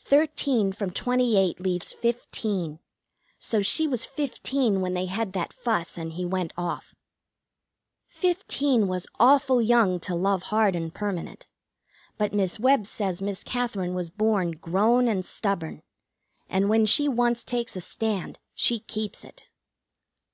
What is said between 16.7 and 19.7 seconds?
she once takes a stand she keeps it.